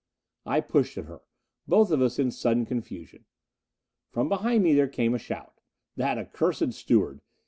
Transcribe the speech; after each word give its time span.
I 0.47 0.61
pushed 0.61 0.97
at 0.97 1.05
her. 1.05 1.21
Both 1.67 1.91
of 1.91 2.01
us 2.01 2.17
in 2.17 2.31
sudden 2.31 2.65
confusion. 2.65 3.25
From 4.09 4.29
behind 4.29 4.63
me 4.63 4.73
there 4.73 4.87
came 4.87 5.13
a 5.13 5.19
shout. 5.19 5.61
That 5.95 6.17
accursed 6.17 6.73
steward! 6.73 7.21